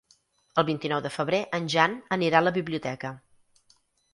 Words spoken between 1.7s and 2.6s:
Jan anirà a la